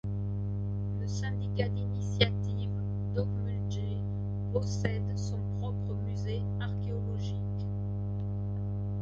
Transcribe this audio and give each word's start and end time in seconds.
Le 0.99 1.05
syndicat 1.07 1.69
d’initiatives 1.69 2.73
d'Ocmulgee 3.13 4.01
possède 4.51 5.15
son 5.15 5.37
propre 5.59 5.93
musée 5.93 6.41
archéologique. 6.59 7.67